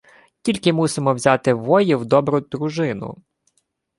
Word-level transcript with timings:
—Тільки 0.41 0.73
мусимо 0.73 1.13
взяти 1.13 1.53
воїв 1.53 2.05
добру 2.05 2.41
дружину. 2.41 3.21